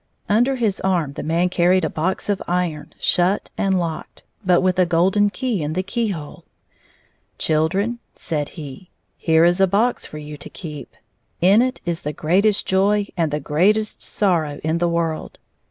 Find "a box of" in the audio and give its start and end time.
1.85-2.41